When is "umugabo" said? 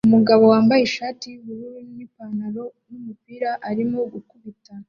0.07-0.43